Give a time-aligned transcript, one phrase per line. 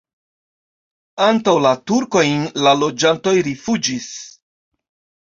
[1.25, 4.13] Antaŭ la turkojn la loĝantoj rifuĝis.